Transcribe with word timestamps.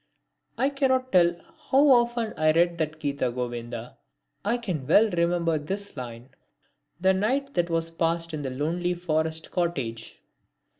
I 0.57 0.69
cannot 0.69 1.11
tell 1.11 1.35
how 1.69 1.87
often 1.89 2.33
I 2.35 2.51
read 2.53 2.79
that 2.79 2.99
Gita 2.99 3.29
Govinda. 3.29 3.99
I 4.43 4.57
can 4.57 4.87
well 4.87 5.11
remember 5.11 5.59
this 5.59 5.95
line: 5.95 6.29
The 6.99 7.13
night 7.13 7.53
that 7.53 7.69
was 7.69 7.91
passed 7.91 8.33
in 8.33 8.41
the 8.41 8.49
lonely 8.49 8.95
forest 8.95 9.51
cottage. 9.51 10.19